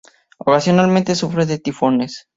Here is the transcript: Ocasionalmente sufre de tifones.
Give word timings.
Ocasionalmente 0.39 1.13
sufre 1.13 1.45
de 1.45 1.59
tifones. 1.59 2.27